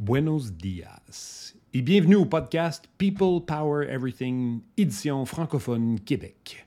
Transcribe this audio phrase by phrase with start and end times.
[0.00, 6.66] Buenos dias et bienvenue au podcast People Power Everything, édition francophone Québec.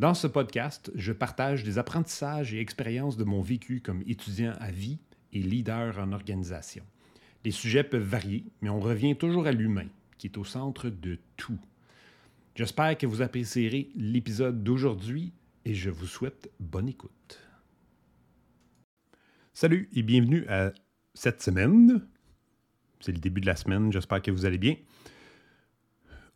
[0.00, 4.72] Dans ce podcast, je partage des apprentissages et expériences de mon vécu comme étudiant à
[4.72, 4.98] vie
[5.32, 6.82] et leader en organisation.
[7.44, 9.86] Les sujets peuvent varier, mais on revient toujours à l'humain,
[10.18, 11.60] qui est au centre de tout.
[12.56, 15.32] J'espère que vous apprécierez l'épisode d'aujourd'hui
[15.64, 17.38] et je vous souhaite bonne écoute.
[19.54, 20.72] Salut et bienvenue à
[21.14, 22.04] cette semaine
[23.00, 24.76] c'est le début de la semaine, j'espère que vous allez bien.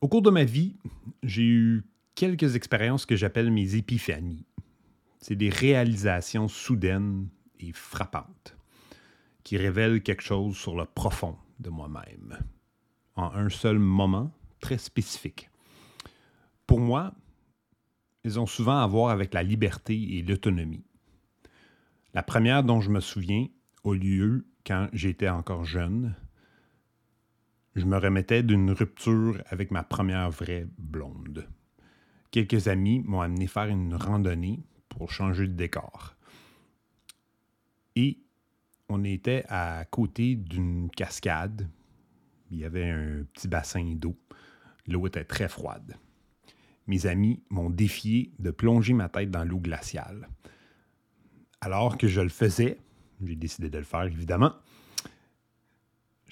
[0.01, 0.77] Au cours de ma vie,
[1.23, 1.85] j'ai eu
[2.15, 4.45] quelques expériences que j'appelle mes épiphanies.
[5.21, 7.29] C'est des réalisations soudaines
[7.61, 8.57] et frappantes
[9.45, 12.39] qui révèlent quelque chose sur le profond de moi-même,
[13.17, 15.51] en un seul moment très spécifique.
[16.67, 17.13] Pour moi,
[18.25, 20.85] elles ont souvent à voir avec la liberté et l'autonomie.
[22.15, 23.47] La première dont je me souviens
[23.85, 26.15] a lieu quand j'étais encore jeune,
[27.75, 31.49] je me remettais d'une rupture avec ma première vraie blonde.
[32.31, 36.17] Quelques amis m'ont amené faire une randonnée pour changer de décor.
[37.97, 38.19] Et
[38.89, 41.69] on était à côté d'une cascade.
[42.51, 44.17] Il y avait un petit bassin d'eau.
[44.87, 45.97] L'eau était très froide.
[46.87, 50.29] Mes amis m'ont défié de plonger ma tête dans l'eau glaciale.
[51.61, 52.79] Alors que je le faisais,
[53.25, 54.53] j'ai décidé de le faire évidemment,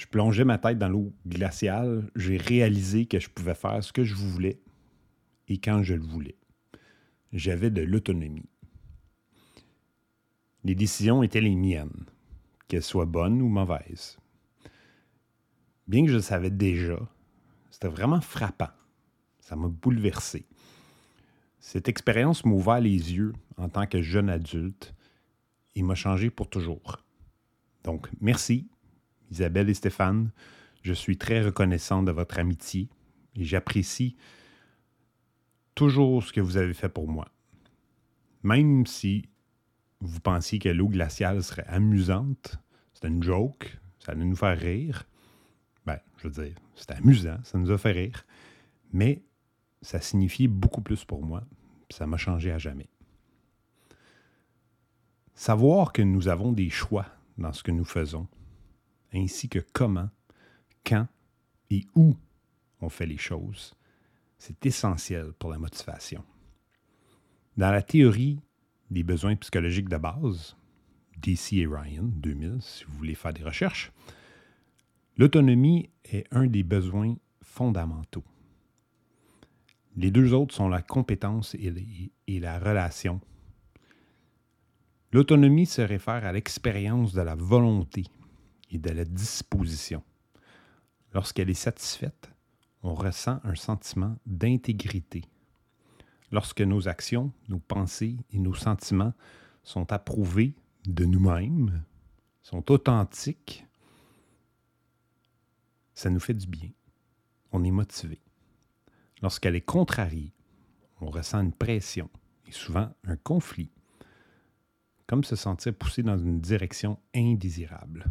[0.00, 2.10] je plongeais ma tête dans l'eau glaciale.
[2.16, 4.58] J'ai réalisé que je pouvais faire ce que je voulais
[5.46, 6.38] et quand je le voulais.
[7.34, 8.48] J'avais de l'autonomie.
[10.64, 12.06] Les décisions étaient les miennes,
[12.66, 14.16] qu'elles soient bonnes ou mauvaises.
[15.86, 16.98] Bien que je le savais déjà,
[17.70, 18.70] c'était vraiment frappant.
[19.38, 20.46] Ça m'a bouleversé.
[21.58, 24.94] Cette expérience m'a ouvert les yeux en tant que jeune adulte
[25.74, 27.04] et m'a changé pour toujours.
[27.84, 28.66] Donc, merci
[29.30, 30.30] Isabelle et Stéphane,
[30.82, 32.88] je suis très reconnaissant de votre amitié
[33.36, 34.16] et j'apprécie
[35.74, 37.28] toujours ce que vous avez fait pour moi.
[38.42, 39.28] Même si
[40.00, 42.56] vous pensiez que l'eau glaciale serait amusante,
[42.94, 45.04] c'était une joke, ça allait nous faire rire.
[45.86, 48.24] Ben, je veux dire, c'était amusant, ça nous a fait rire.
[48.92, 49.22] Mais
[49.82, 51.44] ça signifiait beaucoup plus pour moi.
[51.90, 52.88] Ça m'a changé à jamais.
[55.34, 57.06] Savoir que nous avons des choix
[57.38, 58.28] dans ce que nous faisons,
[59.14, 60.10] ainsi que comment,
[60.84, 61.06] quand
[61.70, 62.16] et où
[62.80, 63.74] on fait les choses.
[64.38, 66.24] C'est essentiel pour la motivation.
[67.56, 68.40] Dans la théorie
[68.90, 70.56] des besoins psychologiques de base,
[71.18, 73.92] DC et Ryan 2000, si vous voulez faire des recherches,
[75.16, 78.24] l'autonomie est un des besoins fondamentaux.
[79.96, 83.20] Les deux autres sont la compétence et, la relation.
[85.12, 88.04] L'autonomie se réfère à l'expérience de la volonté
[88.70, 90.02] et de la disposition.
[91.12, 92.30] Lorsqu'elle est satisfaite,
[92.82, 95.24] on ressent un sentiment d'intégrité.
[96.32, 99.12] Lorsque nos actions, nos pensées et nos sentiments
[99.62, 100.54] sont approuvés
[100.86, 101.82] de nous-mêmes,
[102.42, 103.66] sont authentiques,
[105.94, 106.70] ça nous fait du bien.
[107.52, 108.20] On est motivé.
[109.22, 110.32] Lorsqu'elle est contrariée,
[111.00, 112.08] on ressent une pression
[112.46, 113.70] et souvent un conflit,
[115.06, 118.06] comme se sentir poussé dans une direction indésirable.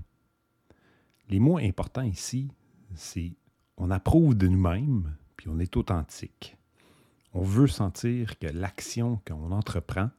[1.30, 2.52] Les mots importants ici,
[2.96, 3.34] c'est
[3.78, 6.58] on approuve de nous-mêmes, puis on est authentique.
[7.34, 10.10] On veut sentir que l'action qu'on entreprend,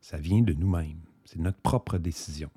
[0.00, 1.00] ça vient de nous-mêmes.
[1.24, 2.50] C'est notre propre décision.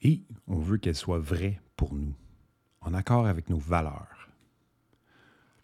[0.00, 2.14] Et on veut qu'elle soit vraie pour nous,
[2.82, 4.28] en accord avec nos valeurs.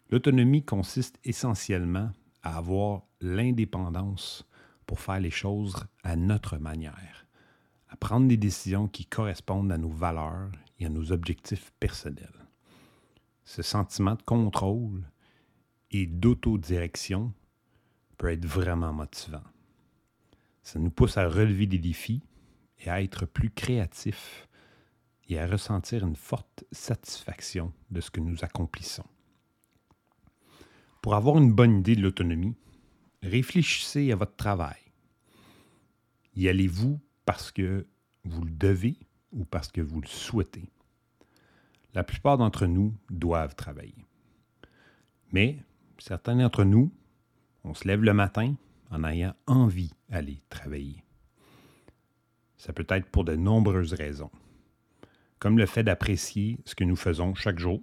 [0.09, 2.11] L'autonomie consiste essentiellement
[2.43, 4.45] à avoir l'indépendance
[4.85, 7.25] pour faire les choses à notre manière,
[7.87, 12.45] à prendre des décisions qui correspondent à nos valeurs et à nos objectifs personnels.
[13.43, 15.03] Ce sentiment de contrôle
[15.91, 17.33] et d'autodirection
[18.17, 19.43] peut être vraiment motivant.
[20.63, 22.23] Ça nous pousse à relever des défis
[22.79, 24.47] et à être plus créatifs
[25.27, 29.05] et à ressentir une forte satisfaction de ce que nous accomplissons.
[31.01, 32.55] Pour avoir une bonne idée de l'autonomie,
[33.21, 34.79] réfléchissez à votre travail.
[36.35, 37.87] Y allez-vous parce que
[38.23, 38.97] vous le devez
[39.31, 40.69] ou parce que vous le souhaitez.
[41.93, 44.05] La plupart d'entre nous doivent travailler.
[45.31, 45.57] Mais
[45.97, 46.91] certains d'entre nous,
[47.63, 48.55] on se lève le matin
[48.91, 51.03] en ayant envie d'aller travailler.
[52.57, 54.31] Ça peut être pour de nombreuses raisons,
[55.39, 57.81] comme le fait d'apprécier ce que nous faisons chaque jour,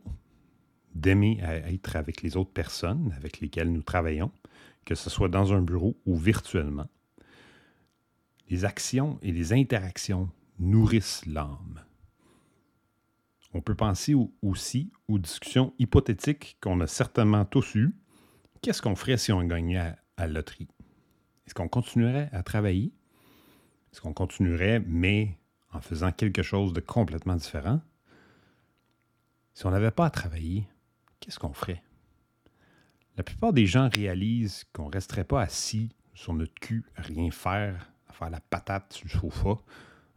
[0.95, 4.31] d'aimer être avec les autres personnes avec lesquelles nous travaillons,
[4.85, 6.89] que ce soit dans un bureau ou virtuellement.
[8.49, 10.29] Les actions et les interactions
[10.59, 11.83] nourrissent l'âme.
[13.55, 17.95] On peut penser aussi aux discussions hypothétiques qu'on a certainement tous eues.
[18.63, 20.69] Qu'est-ce qu'on ferait si on gagnait à, la loterie?
[21.47, 22.95] Est-ce qu'on continuerait à travailler?
[23.93, 25.39] Est-ce qu'on continuerait, mais
[25.73, 27.83] en faisant quelque chose de complètement différent?
[29.53, 30.67] Si on n'avait pas à travailler,
[31.21, 31.83] qu'est-ce qu'on ferait?
[33.19, 37.31] La plupart des gens réalisent qu'on ne resterait pas assis sur notre cul à rien
[37.31, 39.63] faire, à faire la patate sur le sofa,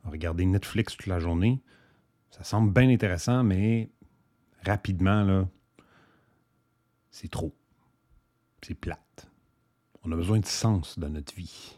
[0.10, 1.62] regarder Netflix toute la journée.
[2.31, 3.90] Ça semble bien intéressant, mais
[4.63, 5.48] rapidement, là,
[7.12, 7.56] c'est trop.
[8.62, 9.30] C'est plate.
[10.04, 11.78] On a besoin de sens dans notre vie.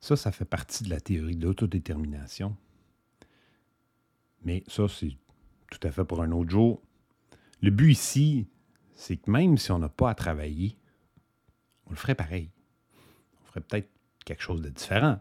[0.00, 2.56] Ça, ça fait partie de la théorie de l'autodétermination.
[4.44, 5.16] Mais ça, c'est
[5.70, 6.82] tout à fait pour un autre jour.
[7.60, 8.48] Le but ici,
[8.94, 10.76] c'est que même si on n'a pas à travailler,
[11.86, 12.50] on le ferait pareil.
[13.40, 13.88] On ferait peut-être
[14.24, 15.20] quelque chose de différent,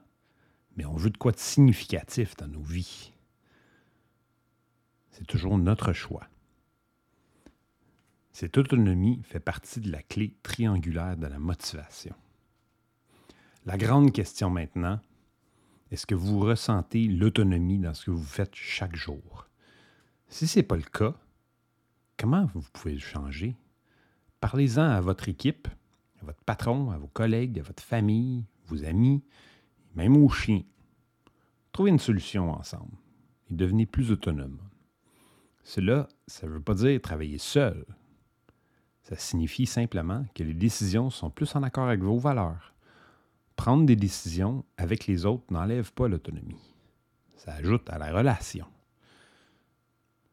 [0.75, 3.11] mais on veut de quoi de significatif dans nos vies.
[5.11, 6.27] C'est toujours notre choix.
[8.31, 12.15] Cette autonomie fait partie de la clé triangulaire de la motivation.
[13.65, 14.99] La grande question maintenant,
[15.91, 19.47] est-ce que vous ressentez l'autonomie dans ce que vous faites chaque jour?
[20.29, 21.13] Si ce n'est pas le cas,
[22.17, 23.55] comment vous pouvez le changer?
[24.39, 25.67] Parlez-en à votre équipe,
[26.21, 29.21] à votre patron, à vos collègues, à votre famille, vos amis,
[29.95, 30.63] même aux chiens.
[31.71, 32.93] Trouvez une solution ensemble
[33.49, 34.59] et devenez plus autonome.
[35.63, 37.85] Cela, ça ne veut pas dire travailler seul.
[39.03, 42.73] Ça signifie simplement que les décisions sont plus en accord avec vos valeurs.
[43.55, 46.73] Prendre des décisions avec les autres n'enlève pas l'autonomie.
[47.35, 48.65] Ça ajoute à la relation.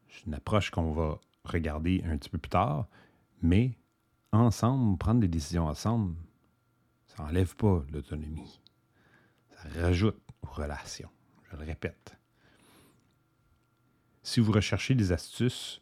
[0.07, 2.87] C'est une approche qu'on va regarder un petit peu plus tard,
[3.41, 3.77] mais
[4.31, 6.15] ensemble, prendre des décisions ensemble,
[7.07, 8.59] ça n'enlève pas l'autonomie.
[9.75, 11.09] Rajoute aux relations.
[11.51, 12.15] Je le répète.
[14.23, 15.81] Si vous recherchez des astuces,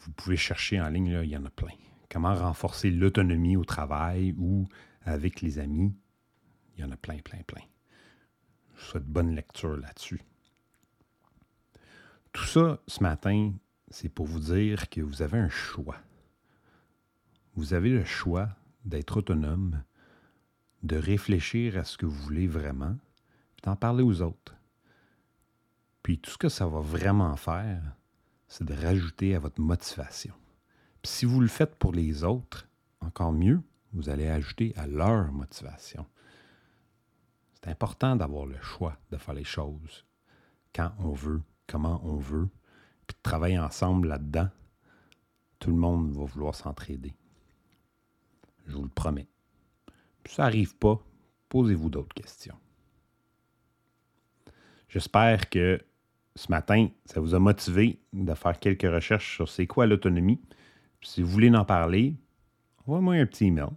[0.00, 1.74] vous pouvez chercher en ligne, il y en a plein.
[2.10, 4.66] Comment renforcer l'autonomie au travail ou
[5.02, 5.94] avec les amis?
[6.76, 7.62] Il y en a plein, plein, plein.
[8.74, 10.20] Je vous souhaite bonne lecture là-dessus.
[12.32, 13.52] Tout ça, ce matin,
[13.90, 16.00] c'est pour vous dire que vous avez un choix
[17.54, 18.48] vous avez le choix
[18.84, 19.82] d'être autonome,
[20.82, 22.96] de réfléchir à ce que vous voulez vraiment,
[23.56, 24.54] puis d'en parler aux autres.
[26.02, 27.82] Puis tout ce que ça va vraiment faire,
[28.48, 30.34] c'est de rajouter à votre motivation.
[31.02, 32.68] Puis si vous le faites pour les autres,
[33.00, 33.60] encore mieux,
[33.92, 36.06] vous allez ajouter à leur motivation.
[37.54, 40.06] C'est important d'avoir le choix de faire les choses
[40.74, 42.48] quand on veut, comment on veut,
[43.06, 44.48] puis de travailler ensemble là-dedans.
[45.58, 47.14] Tout le monde va vouloir s'entraider.
[48.66, 49.29] Je vous le promets.
[50.30, 50.98] Ça n'arrive pas,
[51.48, 52.54] posez-vous d'autres questions.
[54.88, 55.80] J'espère que
[56.36, 60.40] ce matin, ça vous a motivé de faire quelques recherches sur c'est quoi l'autonomie.
[61.02, 62.14] Si vous voulez en parler,
[62.78, 63.70] envoyez-moi un petit email.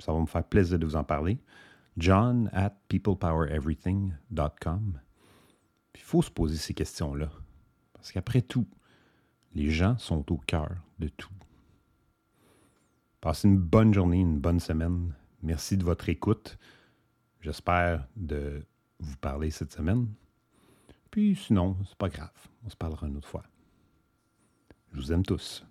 [0.00, 1.38] Ça va me faire plaisir de vous en parler.
[1.96, 5.00] John at peoplepowereverything.com.
[5.94, 7.30] Il faut se poser ces questions-là.
[7.92, 8.66] Parce qu'après tout,
[9.54, 11.30] les gens sont au cœur de tout.
[13.20, 15.14] Passez une bonne journée, une bonne semaine.
[15.44, 16.56] Merci de votre écoute.
[17.42, 18.64] J'espère de
[18.98, 20.08] vous parler cette semaine.
[21.10, 22.30] Puis sinon, c'est pas grave.
[22.64, 23.42] On se parlera une autre fois.
[24.92, 25.62] Je vous aime tous.